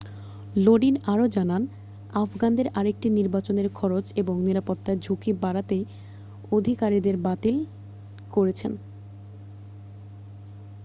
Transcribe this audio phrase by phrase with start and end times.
[0.55, 1.63] লোডিন আরও জানান
[2.13, 5.83] আফগানদের আরেকটি নির্বাচন এর খরচ এবংনিরাপত্তায় ঝুঁকি এড়াতেই
[6.51, 7.55] আধিকারিকেরা বাতিল
[8.31, 8.71] করেছেন